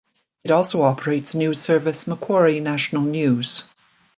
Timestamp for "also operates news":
0.49-1.59